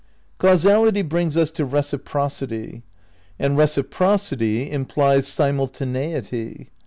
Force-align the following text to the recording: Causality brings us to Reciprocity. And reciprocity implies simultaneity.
Causality 0.39 1.03
brings 1.03 1.37
us 1.37 1.51
to 1.51 1.63
Reciprocity. 1.63 2.81
And 3.37 3.55
reciprocity 3.55 4.71
implies 4.71 5.27
simultaneity. 5.27 6.69